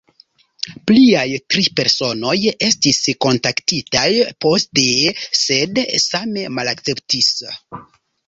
[0.91, 1.25] Pliaj
[1.55, 2.31] tri personoj
[2.69, 4.07] estis kontaktitaj
[4.45, 4.87] poste,
[5.41, 7.31] sed same malakceptis.